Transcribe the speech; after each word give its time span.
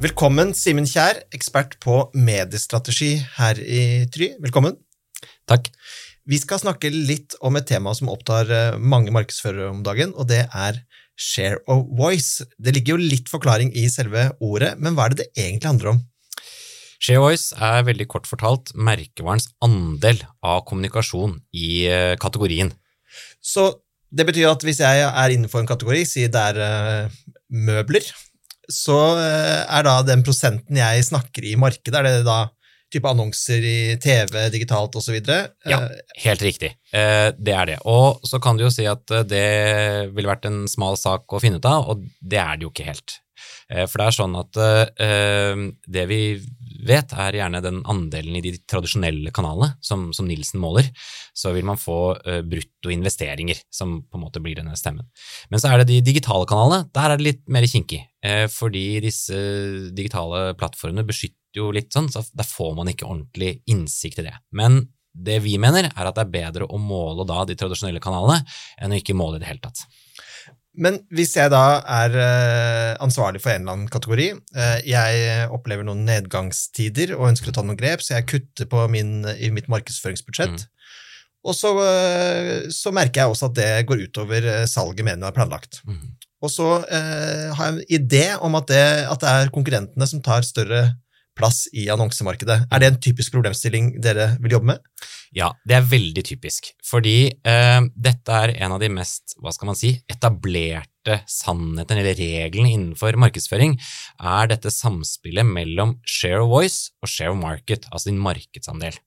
Velkommen, 0.00 0.54
Simen 0.56 0.86
Kjær, 0.88 1.18
ekspert 1.36 1.74
på 1.84 1.94
mediestrategi 2.16 3.18
her 3.34 3.58
i 3.60 4.06
Try. 4.08 4.30
Velkommen. 4.40 4.78
Takk. 5.44 5.66
Vi 6.24 6.38
skal 6.40 6.62
snakke 6.62 6.88
litt 6.88 7.36
om 7.44 7.58
et 7.60 7.66
tema 7.68 7.92
som 7.92 8.08
opptar 8.08 8.48
eh, 8.48 8.78
mange 8.80 9.12
markedsførere 9.12 9.66
om 9.74 9.82
dagen, 9.84 10.14
og 10.16 10.30
det 10.30 10.46
er 10.46 10.78
share 11.20 11.58
of 11.68 11.82
voice. 11.98 12.46
Det 12.56 12.72
ligger 12.72 12.96
jo 12.96 13.10
litt 13.10 13.28
forklaring 13.28 13.74
i 13.76 13.82
selve 13.92 14.30
ordet, 14.40 14.70
men 14.80 14.96
hva 14.96 15.10
er 15.10 15.12
det 15.12 15.26
det 15.26 15.28
egentlig 15.34 15.68
handler 15.68 15.92
om? 15.92 16.00
Share 16.96 17.20
Voice 17.20 17.60
er 17.60 17.84
veldig 17.90 18.08
kort 18.08 18.30
fortalt 18.30 18.72
merkevarens 18.72 19.50
andel 19.60 20.24
av 20.40 20.64
kommunikasjon 20.70 21.36
i 21.52 21.84
eh, 21.92 22.14
kategorien. 22.24 22.72
Så 23.44 23.68
det 24.08 24.24
betyr 24.32 24.48
at 24.48 24.64
hvis 24.64 24.80
jeg 24.80 25.04
er 25.04 25.36
innenfor 25.36 25.60
en 25.60 25.68
kategori, 25.68 26.06
si 26.08 26.24
det 26.24 26.48
er 26.54 26.64
uh, 26.64 27.22
møbler, 27.52 28.08
så 28.72 28.98
uh, 29.18 29.60
er 29.66 29.86
da 29.86 30.00
den 30.06 30.24
prosenten 30.26 30.78
jeg 30.80 31.06
snakker 31.10 31.46
i 31.46 31.56
markedet, 31.60 31.94
er 31.98 32.08
det 32.08 32.26
da 32.28 32.44
type 32.90 33.06
annonser 33.06 33.62
i 33.62 33.78
TV, 34.02 34.48
digitalt 34.50 34.96
osv.? 34.98 35.20
Ja, 35.22 35.80
helt 36.24 36.42
riktig. 36.42 36.72
Uh, 36.90 37.30
det 37.38 37.54
er 37.54 37.70
det. 37.70 37.78
Og 37.86 38.22
så 38.26 38.40
kan 38.42 38.58
du 38.58 38.66
jo 38.66 38.72
si 38.74 38.86
at 38.90 39.04
det 39.30 40.10
ville 40.14 40.30
vært 40.30 40.48
en 40.50 40.64
smal 40.70 40.98
sak 40.98 41.30
å 41.30 41.42
finne 41.42 41.62
ut 41.62 41.70
av, 41.70 41.90
og 41.92 42.06
det 42.18 42.40
er 42.42 42.58
det 42.58 42.66
jo 42.66 42.72
ikke 42.74 42.88
helt. 42.90 43.20
For 43.70 44.00
det 44.00 44.06
er 44.08 44.14
sånn 44.16 44.32
at 44.34 44.58
det 45.94 46.02
vi 46.10 46.18
vet, 46.86 47.12
er 47.12 47.38
gjerne 47.38 47.62
den 47.64 47.80
andelen 47.90 48.38
i 48.38 48.42
de 48.44 48.54
tradisjonelle 48.70 49.32
kanalene 49.34 49.74
som, 49.84 50.08
som 50.16 50.28
Nilsen 50.28 50.60
måler. 50.62 50.90
Så 51.36 51.54
vil 51.54 51.66
man 51.66 51.80
få 51.80 51.98
uh, 52.16 52.40
bruttoinvesteringer, 52.46 53.62
som 53.72 53.98
på 54.02 54.18
en 54.18 54.24
måte 54.26 54.42
blir 54.44 54.58
denne 54.58 54.76
stemmen. 54.78 55.08
Men 55.50 55.62
så 55.62 55.70
er 55.70 55.80
det 55.80 55.90
de 55.90 56.00
digitale 56.10 56.48
kanalene. 56.50 56.88
Der 56.94 57.10
er 57.10 57.20
det 57.20 57.28
litt 57.28 57.44
mer 57.52 57.66
kinkig. 57.70 58.02
Uh, 58.24 58.46
fordi 58.52 58.86
disse 59.04 59.36
digitale 59.96 60.50
plattformene 60.60 61.06
beskytter 61.08 61.60
jo 61.60 61.72
litt 61.74 61.90
sånn, 61.94 62.10
så 62.12 62.22
der 62.36 62.46
får 62.46 62.74
man 62.78 62.90
ikke 62.92 63.08
ordentlig 63.08 63.58
innsikt 63.70 64.22
i 64.22 64.28
det. 64.28 64.36
Men 64.54 64.84
det 65.10 65.40
vi 65.42 65.56
mener, 65.58 65.88
er 65.90 66.06
at 66.06 66.16
det 66.16 66.22
er 66.22 66.34
bedre 66.34 66.68
å 66.70 66.78
måle 66.78 67.26
da 67.26 67.42
de 67.48 67.56
tradisjonelle 67.58 68.02
kanalene 68.02 68.44
enn 68.78 68.94
å 68.94 69.00
ikke 69.00 69.16
måle 69.18 69.40
i 69.40 69.42
det 69.42 69.50
hele 69.50 69.64
tatt. 69.64 69.82
Men 70.80 70.96
hvis 71.12 71.34
jeg 71.36 71.52
da 71.52 71.80
er 71.84 72.14
uh, 72.16 73.04
ansvarlig 73.04 73.42
for 73.44 73.52
en 73.52 73.62
eller 73.64 73.76
annen 73.76 73.92
kategori, 73.92 74.30
uh, 74.56 74.78
jeg 74.88 75.48
opplever 75.52 75.84
noen 75.86 76.06
nedgangstider 76.08 77.12
og 77.18 77.28
ønsker 77.28 77.52
å 77.52 77.56
ta 77.58 77.64
noen 77.66 77.78
grep, 77.80 78.04
så 78.04 78.16
jeg 78.16 78.28
kutter 78.32 78.88
min, 78.92 79.20
i 79.36 79.52
mitt 79.52 79.68
markedsføringsbudsjett. 79.72 80.64
Mm. 80.64 80.96
Og 81.50 81.56
så, 81.56 81.74
uh, 81.76 82.70
så, 82.72 82.94
merker 82.96 83.22
jeg 83.22 83.34
også 83.34 83.50
at 83.50 83.58
det 83.60 83.70
går 83.90 84.06
utover 84.08 84.48
salget 84.70 85.04
mediene 85.04 85.28
har 85.28 85.36
planlagt. 85.36 85.82
Mm. 85.84 86.16
Og 86.40 86.48
så 86.48 86.66
har 86.88 87.58
jeg 87.66 87.72
en 87.74 87.80
idé 87.92 88.22
om 88.40 88.54
at 88.56 88.70
det, 88.70 88.84
at 89.12 89.20
det 89.20 89.28
er 89.28 89.50
konkurrentene 89.52 90.06
som 90.08 90.22
tar 90.24 90.46
større 90.48 90.86
plass 91.40 91.64
i 91.72 91.88
annonsemarkedet. 91.92 92.66
Er 92.68 92.82
det 92.82 92.90
en 92.90 93.00
typisk 93.02 93.34
problemstilling 93.34 93.94
dere 94.04 94.34
vil 94.42 94.58
jobbe 94.58 94.74
med? 94.74 95.08
Ja, 95.36 95.52
det 95.66 95.76
er 95.76 95.86
veldig 95.86 96.24
typisk. 96.26 96.72
Fordi 96.86 97.30
eh, 97.30 97.80
dette 97.94 98.38
er 98.44 98.54
en 98.58 98.76
av 98.76 98.82
de 98.82 98.90
mest 98.92 99.36
hva 99.40 99.52
skal 99.54 99.70
man 99.70 99.78
si, 99.78 99.94
etablerte 100.10 101.20
sannheten 101.30 102.00
eller 102.00 102.18
reglene 102.18 102.72
innenfor 102.74 103.18
markedsføring, 103.20 103.76
er 104.20 104.50
dette 104.50 104.72
samspillet 104.74 105.46
mellom 105.46 105.96
share 106.04 106.42
of 106.42 106.50
voice 106.52 106.90
og 107.00 107.10
share 107.10 107.34
of 107.34 107.40
market, 107.40 107.86
altså 107.90 108.10
din 108.10 108.22
markedsandel. 108.22 108.98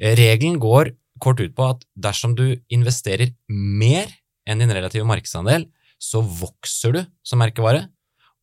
Eh, 0.00 0.16
regelen 0.18 0.60
går 0.62 0.94
kort 1.22 1.40
ut 1.40 1.54
på 1.56 1.70
at 1.72 1.84
dersom 1.96 2.36
du 2.36 2.48
investerer 2.72 3.32
mer 3.48 4.10
enn 4.46 4.60
din 4.62 4.72
relative 4.72 5.06
markedsandel, 5.08 5.68
så 5.96 6.20
vokser 6.20 6.92
du 6.92 7.04
som 7.24 7.40
merkevare, 7.40 7.86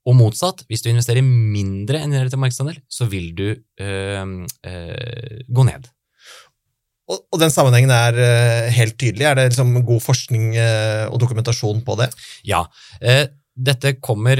og 0.04 0.18
motsatt, 0.20 0.64
hvis 0.68 0.84
du 0.84 0.92
investerer 0.92 1.24
mindre 1.24 2.02
enn 2.02 2.12
din 2.12 2.20
relative 2.20 2.42
markedsandel, 2.44 2.80
så 2.92 3.08
vil 3.12 3.30
du 3.38 3.46
øh, 3.54 4.34
øh, 4.44 5.38
gå 5.48 5.68
ned. 5.70 5.88
Og, 7.04 7.20
og, 7.34 7.38
den 7.40 7.52
sammenhengen 7.52 7.92
er 7.92 8.16
øh, 8.16 8.74
helt 8.76 8.98
tydelig? 9.00 9.28
Er 9.28 9.36
det 9.36 9.50
liksom 9.52 9.76
god 9.84 10.04
forskning 10.04 10.54
uh, 10.56 11.12
og 11.12 11.20
dokumentasjon 11.20 11.82
på 11.84 11.98
det? 12.00 12.12
Ja. 12.48 12.64
Uh, 13.04 13.26
dette 13.54 13.92
kommer 14.02 14.40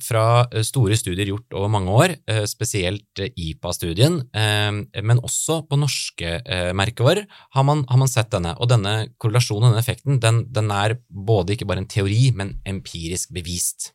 fra 0.00 0.46
store 0.64 0.96
studier 0.96 1.28
gjort 1.28 1.56
over 1.58 1.68
mange 1.68 1.92
år, 1.92 2.14
spesielt 2.48 3.20
IPA-studien, 3.20 4.16
men 4.32 5.20
også 5.20 5.58
på 5.68 5.76
norske 5.76 6.38
merkevarer 6.72 7.26
har 7.52 7.66
man, 7.68 7.82
har 7.84 8.00
man, 8.00 8.08
sett 8.08 8.32
denne. 8.32 8.54
Og 8.56 8.70
denne 8.72 9.10
korrelasjonen, 9.20 9.68
denne 9.68 9.84
effekten, 9.84 10.22
den, 10.24 10.40
den 10.48 10.72
er 10.72 10.96
både 11.12 11.52
ikke 11.52 11.68
bare 11.68 11.84
en 11.84 11.90
teori, 11.98 12.30
men 12.32 12.56
empirisk 12.64 13.36
bevist. 13.36 13.90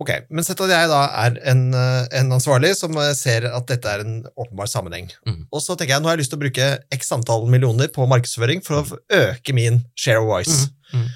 Ok, 0.00 0.10
Men 0.32 0.46
sett 0.46 0.60
at 0.64 0.70
jeg 0.72 0.88
da 0.88 1.00
er 1.26 1.34
en, 1.50 1.66
eh, 1.76 2.06
en, 2.22 2.32
ansvarlig 2.32 2.72
som 2.78 2.94
eh, 2.96 3.12
ser 3.16 3.44
at 3.50 3.66
dette 3.68 3.90
er 3.90 4.04
en 4.04 4.22
åpenbar 4.32 4.70
sammenheng. 4.72 5.10
Mm. 5.28 5.42
Og 5.52 5.60
så 5.60 5.76
tenker 5.76 5.98
jeg 5.98 6.04
nå 6.04 6.08
har 6.08 6.16
jeg 6.16 6.24
lyst 6.24 6.32
til 6.32 6.40
å 6.40 6.44
bruke 6.46 6.68
x 6.96 7.12
antall 7.16 7.44
millioner 7.52 7.92
på 7.92 8.06
markedsføring 8.08 8.64
for 8.64 8.80
å 8.80 9.00
øke 9.18 9.56
min 9.56 9.82
share 9.92 10.22
of 10.22 10.30
voice. 10.30 10.70
Mm. 10.94 11.04
Mm. 11.04 11.12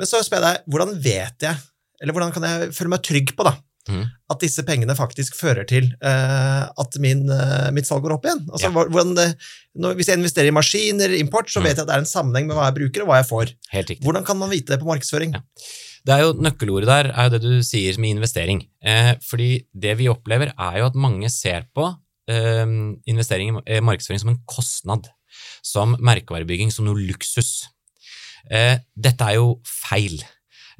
Men 0.00 0.10
så 0.10 0.22
spør 0.24 0.40
jeg 0.40 0.46
deg, 0.48 0.72
hvordan 0.72 0.96
vet 1.04 1.48
jeg, 1.50 1.62
eller 2.00 2.16
hvordan 2.16 2.34
kan 2.34 2.48
jeg 2.48 2.72
føle 2.74 2.94
meg 2.94 3.04
trygg 3.04 3.36
på 3.36 3.46
da, 3.46 3.52
mm. 3.92 4.02
at 4.32 4.42
disse 4.42 4.64
pengene 4.66 4.96
faktisk 4.98 5.36
fører 5.38 5.68
til 5.68 5.92
uh, 6.00 6.64
at 6.66 6.98
min, 7.04 7.22
uh, 7.30 7.68
mitt 7.76 7.86
salg 7.86 8.02
går 8.02 8.16
opp 8.16 8.26
igjen? 8.26 8.42
Altså, 8.48 8.72
ja. 8.72 8.74
hvordan 8.74 9.14
når, 9.14 9.94
hvis 10.00 10.10
jeg 10.10 10.18
investerer 10.18 10.50
i 10.50 10.56
maskiner, 10.56 11.14
import, 11.20 11.52
så 11.52 11.62
mm. 11.62 11.68
vet 11.68 11.76
jeg 11.76 11.84
at 11.84 11.92
det 11.92 11.96
er 12.00 12.02
en 12.02 12.10
sammenheng 12.10 12.50
med 12.50 12.58
hva 12.58 12.66
jeg 12.72 12.80
bruker, 12.80 13.04
og 13.04 13.12
hva 13.12 13.20
jeg 13.20 13.30
får. 13.30 13.54
Hvordan 14.02 14.26
kan 14.26 14.40
man 14.40 14.50
vite 14.50 14.74
det 14.74 14.80
på 14.82 14.90
markedsføring? 14.90 15.36
Ja. 15.36 15.44
Det 16.04 16.12
er 16.12 16.24
jo 16.26 16.34
Nøkkelordet 16.36 16.88
der 16.90 17.10
er 17.12 17.26
jo 17.26 17.32
det 17.32 17.42
du 17.44 17.62
sier 17.64 17.96
med 18.00 18.18
investering. 18.18 18.60
Eh, 18.84 19.14
fordi 19.24 19.64
det 19.72 19.96
vi 20.00 20.10
opplever, 20.12 20.52
er 20.52 20.80
jo 20.80 20.88
at 20.90 20.98
mange 21.00 21.30
ser 21.32 21.64
på 21.74 21.88
eh, 22.28 22.66
investering 23.08 23.56
i 23.56 23.78
eh, 23.78 23.84
markedsføring 23.84 24.20
som 24.20 24.34
en 24.34 24.42
kostnad. 24.48 25.08
Som 25.64 25.96
merkevarebygging, 25.98 26.70
som 26.70 26.86
noe 26.86 27.00
luksus. 27.00 27.70
Eh, 28.52 28.76
dette 28.94 29.30
er 29.30 29.40
jo 29.40 29.58
feil. 29.64 30.20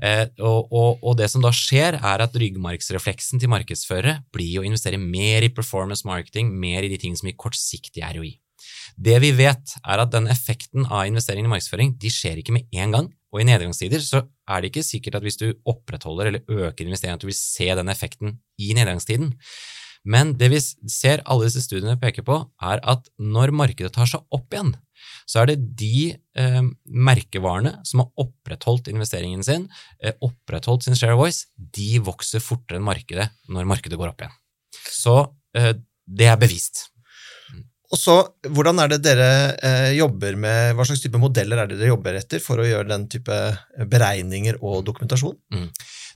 Eh, 0.02 0.26
og, 0.42 0.72
og, 0.74 1.02
og, 1.02 1.16
det 1.18 1.30
som 1.32 1.42
da 1.44 1.52
skjer, 1.54 1.98
er 1.98 2.24
at 2.24 2.36
ryggmargsrefleksen 2.38 3.40
til 3.40 3.52
markedsførere 3.52 4.20
blir 4.34 4.60
å 4.60 4.66
investere 4.66 5.00
mer 5.00 5.46
i 5.46 5.52
performance 5.54 6.06
marketing, 6.06 6.52
mer 6.52 6.84
i 6.84 6.90
de 6.92 6.98
tingene 7.00 7.20
som 7.20 7.30
gir 7.30 7.38
kortsiktig 7.40 8.04
ROI. 8.04 8.34
Det 8.94 9.16
vi 9.22 9.32
vet, 9.34 9.76
er 9.82 10.02
at 10.02 10.12
den 10.12 10.28
effekten 10.30 10.86
av 10.86 11.08
investering 11.08 11.46
i 11.46 11.50
markedsføring 11.50 11.94
de 12.00 12.12
skjer 12.12 12.40
ikke 12.40 12.54
med 12.54 12.68
en 12.76 12.96
gang. 12.98 13.08
Og 13.34 13.42
i 13.42 13.46
nedgangstider 13.48 14.02
så 14.04 14.22
er 14.46 14.62
det 14.62 14.70
ikke 14.70 14.86
sikkert 14.86 15.18
at 15.18 15.24
hvis 15.26 15.40
du 15.40 15.48
opprettholder 15.66 16.30
eller 16.30 16.44
øker 16.46 16.86
investeringen, 16.86 17.18
at 17.18 17.24
du 17.24 17.30
vil 17.30 17.36
se 17.36 17.66
den 17.74 17.90
effekten 17.90 18.36
i 18.62 18.70
nedgangstiden. 18.78 19.32
Men 20.04 20.34
det 20.38 20.50
vi 20.52 20.60
ser 20.60 21.24
alle 21.24 21.48
disse 21.48 21.64
studiene 21.64 21.98
peker 21.98 22.22
på, 22.26 22.36
er 22.62 22.82
at 22.84 23.08
når 23.18 23.54
markedet 23.56 23.90
tar 23.96 24.06
seg 24.08 24.22
opp 24.36 24.54
igjen, 24.54 24.74
så 25.26 25.42
er 25.42 25.50
det 25.50 25.56
de 25.80 26.12
eh, 26.12 26.60
merkevarene 26.84 27.78
som 27.88 28.04
har 28.04 28.24
opprettholdt 28.26 28.90
investeringen 28.92 29.42
sin, 29.44 29.66
eh, 30.04 30.14
opprettholdt 30.24 30.86
sin 30.86 30.98
share 30.98 31.16
of 31.16 31.24
voice, 31.24 31.48
de 31.56 31.98
vokser 32.04 32.44
fortere 32.44 32.78
enn 32.78 32.86
markedet 32.86 33.30
når 33.52 33.68
markedet 33.68 33.98
går 34.00 34.12
opp 34.12 34.24
igjen. 34.24 34.36
Så 34.92 35.16
eh, 35.56 35.72
det 36.04 36.28
er 36.28 36.40
bevist. 36.40 36.88
Og 37.94 37.98
så, 38.00 38.14
Hvordan 38.50 38.82
er 38.82 38.90
det 38.90 39.02
dere 39.04 39.28
eh, 39.62 39.90
jobber 39.94 40.34
med, 40.40 40.74
hva 40.74 40.86
slags 40.86 41.04
type 41.04 41.20
modeller 41.22 41.62
er 41.62 41.70
det 41.70 41.78
dere 41.78 41.92
jobber 41.92 42.18
etter 42.18 42.42
for 42.42 42.58
å 42.58 42.66
gjøre 42.66 42.90
den 42.90 43.06
type 43.12 43.36
beregninger 43.90 44.58
og 44.62 44.82
dokumentasjon? 44.88 45.36
Mm. 45.54 45.68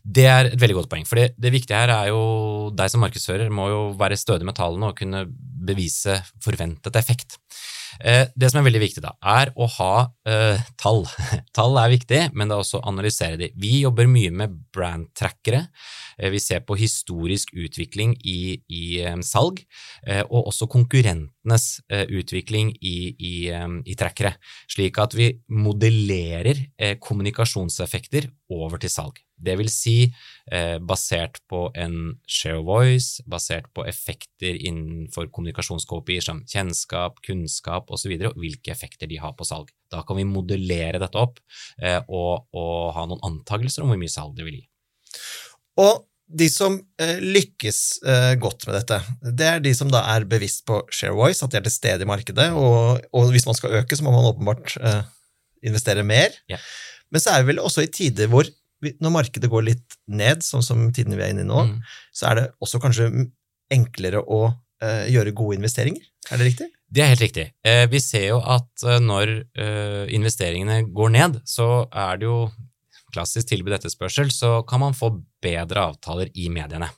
Det 0.09 0.25
er 0.31 0.49
et 0.49 0.61
veldig 0.61 0.79
godt 0.81 0.91
poeng. 0.91 1.07
for 1.07 1.21
det, 1.21 1.53
viktige 1.53 1.79
her 1.79 1.93
er 1.93 2.11
jo 2.11 2.71
deg 2.75 2.91
som 2.91 3.03
markedsfører 3.05 3.51
må 3.53 3.69
jo 3.71 3.81
være 3.99 4.19
stødig 4.19 4.47
med 4.49 4.57
tallene 4.59 4.91
og 4.91 4.99
kunne 4.99 5.27
bevise 5.69 6.21
forventet 6.43 6.97
effekt. 6.97 7.39
Eh, 8.01 8.29
det 8.35 8.51
som 8.51 8.61
er 8.61 8.69
veldig 8.69 8.83
viktig, 8.83 9.03
da, 9.03 9.15
er 9.27 9.51
å 9.59 9.67
ha 9.79 9.93
eh, 10.29 10.61
tall. 10.81 11.03
tall 11.57 11.79
er 11.83 11.93
viktig, 11.93 12.21
men 12.33 12.49
det 12.49 12.57
er 12.57 12.63
også 12.63 12.81
å 12.81 12.89
analysere 12.91 13.39
de. 13.41 13.51
Vi 13.59 13.81
jobber 13.83 14.11
mye 14.11 14.33
med 14.35 14.55
brand-trackere. 14.75 15.65
Eh, 16.19 16.31
vi 16.35 16.41
ser 16.43 16.63
på 16.67 16.79
historisk 16.79 17.53
utvikling 17.57 18.15
i, 18.23 18.61
i 18.69 18.85
um, 19.09 19.25
salg, 19.27 19.65
eh, 20.07 20.23
og 20.29 20.53
også 20.53 20.71
konkurrentenes 20.71 21.35
uh, 21.55 22.05
utvikling 22.21 22.75
i, 22.81 22.97
i, 23.15 23.35
i, 23.49 23.97
trackere, 23.99 24.35
slik 24.71 24.99
at 25.01 25.17
vi 25.17 25.31
modellerer 25.49 26.61
uh, 26.83 26.95
kommunikasjonseffekter 27.03 28.31
over 28.53 28.81
til 28.83 28.93
salg. 28.93 29.23
Det 29.39 29.55
vil 29.61 29.69
si 29.71 29.97
eh, 30.51 30.77
basert 30.83 31.39
på 31.51 31.69
en 31.79 32.17
share 32.27 32.59
of 32.59 32.67
voice, 32.67 33.23
basert 33.31 33.69
på 33.75 33.85
effekter 33.87 34.57
innenfor 34.57 35.29
kommunikasjonskopier 35.31 36.25
som 36.25 36.43
kjennskap, 36.49 37.21
kunnskap 37.27 37.93
osv., 37.95 38.17
og, 38.17 38.25
så 38.25 38.33
og 38.33 38.43
hvilke 38.43 38.75
effekter 38.75 39.11
de 39.11 39.21
har 39.23 39.37
på 39.39 39.47
salg. 39.47 39.71
Da 39.93 40.03
kan 40.07 40.19
vi 40.19 40.27
modellere 40.29 41.01
dette 41.01 41.21
opp 41.21 41.39
eh, 41.83 42.01
og, 42.09 42.49
og, 42.51 42.91
ha 42.97 43.07
noen 43.07 43.25
antakelser 43.31 43.85
om 43.85 43.93
hvor 43.93 44.01
mye 44.01 44.13
salg 44.13 44.35
det 44.39 44.49
vil 44.49 44.61
gi. 44.61 44.67
Og 45.79 46.08
de 46.29 46.49
som 46.53 46.77
eh, 47.01 47.19
lykkes 47.25 47.79
eh, 48.05 48.35
godt 48.41 48.67
med 48.69 48.77
dette, 48.77 48.99
det 49.39 49.47
er 49.49 49.63
de 49.65 49.73
som 49.77 49.89
da 49.93 50.03
er 50.13 50.27
bevisst 50.29 50.67
på 50.69 50.83
ShareWise, 50.93 51.45
at 51.45 51.55
de 51.55 51.61
er 51.61 51.65
til 51.67 51.75
stede 51.75 52.05
i 52.05 52.09
markedet, 52.09 52.51
og, 52.53 53.01
og 53.17 53.33
hvis 53.33 53.47
man 53.49 53.57
skal 53.57 53.79
øke, 53.81 53.97
så 53.97 54.05
må 54.05 54.13
man 54.13 54.29
åpenbart 54.29 54.77
eh, 54.77 55.01
investere 55.69 56.05
mer. 56.07 56.37
Ja. 56.53 56.61
Men 57.13 57.25
så 57.25 57.33
er 57.33 57.43
vi 57.43 57.55
vel 57.55 57.63
også 57.65 57.87
i 57.87 57.93
tider 57.93 58.29
hvor 58.33 58.49
når 59.03 59.11
markedet 59.11 59.51
går 59.51 59.65
litt 59.73 59.97
ned, 60.07 60.45
sånn 60.47 60.63
som 60.63 60.85
tiden 60.95 61.17
vi 61.17 61.25
er 61.25 61.33
inne 61.33 61.43
i 61.43 61.49
nå, 61.49 61.65
mm. 61.67 61.79
så 62.15 62.29
er 62.31 62.39
det 62.39 62.45
også 62.63 62.79
kanskje 62.83 63.09
enklere 63.75 64.23
å 64.23 64.53
gjøre 64.79 65.33
gode 65.35 65.57
investeringer? 65.59 66.05
Er 66.31 66.39
det 66.39 66.45
riktig? 66.47 66.69
Det 66.87 67.03
er 67.03 67.11
helt 67.11 67.25
riktig. 67.25 67.47
Vi 67.91 67.99
ser 67.99 68.29
jo 68.29 68.37
at 68.39 68.85
når 69.03 69.33
investeringene 70.15 70.77
går 70.95 71.11
ned, 71.17 71.41
så 71.43 71.89
er 71.91 72.21
det 72.21 72.29
jo 72.29 72.37
klassisk 73.15 73.51
tilbud 73.51 73.77
etterspørsel, 73.77 74.31
så 74.35 74.61
kan 74.69 74.83
man 74.83 74.97
få 74.97 75.13
bedre 75.45 75.91
avtaler 75.91 76.33
i 76.35 76.49
mediene. 76.53 76.91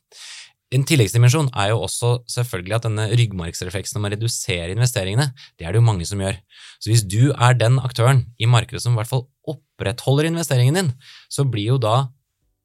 En 0.70 0.84
tilleggsdimensjon 0.86 1.48
er 1.58 1.72
jo 1.72 1.80
også 1.82 2.12
selvfølgelig 2.30 2.76
at 2.76 2.84
denne 2.86 3.08
ryggmargsrefleksen 3.18 3.98
om 3.98 4.06
å 4.06 4.12
redusere 4.12 4.70
investeringene, 4.76 5.32
det 5.58 5.66
er 5.66 5.74
det 5.74 5.80
jo 5.80 5.86
mange 5.88 6.06
som 6.06 6.22
gjør. 6.22 6.38
Så 6.78 6.92
hvis 6.92 7.02
du 7.02 7.32
er 7.32 7.58
den 7.58 7.80
aktøren 7.82 8.22
i 8.38 8.46
markedet 8.46 8.84
som 8.84 8.94
i 8.94 9.00
hvert 9.00 9.10
fall 9.10 9.26
opprettholder 9.50 10.30
investeringen 10.30 10.78
din, 10.78 10.92
så 11.26 11.42
blir 11.48 11.72
jo 11.72 11.82
da 11.82 11.96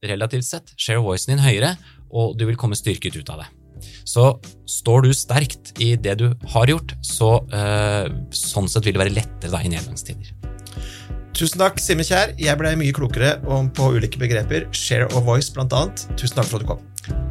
relativt 0.06 0.46
sett 0.46 0.74
share 0.78 1.02
voicen 1.02 1.34
din 1.34 1.46
høyere, 1.46 1.76
og 2.14 2.38
du 2.38 2.46
vil 2.46 2.60
komme 2.60 2.78
styrket 2.78 3.18
ut 3.18 3.32
av 3.34 3.42
det. 3.42 3.50
Så 4.08 4.28
står 4.70 5.08
du 5.08 5.14
sterkt 5.18 5.74
i 5.82 5.96
det 5.98 6.20
du 6.22 6.28
har 6.54 6.70
gjort, 6.70 6.94
så 7.02 7.40
øh, 7.42 8.12
sånn 8.30 8.70
sett 8.72 8.86
vil 8.86 8.96
det 8.96 9.08
være 9.08 9.18
lettere 9.18 9.52
da, 9.52 9.66
i 9.66 9.74
nedgangstider. 9.74 10.55
Tusen 11.36 11.60
takk, 11.60 11.82
Simen 11.84 12.08
Kjær. 12.08 12.32
Jeg 12.40 12.56
ble 12.56 12.72
mye 12.80 12.96
klokere 12.96 13.34
på 13.44 13.90
ulike 13.92 14.22
begreper. 14.22 14.70
Share 14.72 15.10
of 15.12 15.28
voice, 15.28 15.52
blant 15.52 15.76
annet. 15.76 16.08
Tusen 16.16 16.40
takk 16.40 16.48
for 16.48 16.64
at 16.64 16.64
du 16.64 16.70
kom. 16.72 17.25